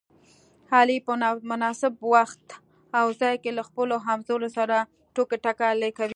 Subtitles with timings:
[0.75, 1.13] علي په
[1.51, 2.45] مناسب وخت
[2.99, 4.75] او ځای کې له خپلو همځولو سره
[5.13, 6.09] ټوکې ټکالې کوي.